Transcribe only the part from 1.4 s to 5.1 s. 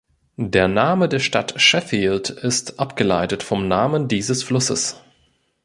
Sheffield ist abgeleitet vom Namen dieses Flusses.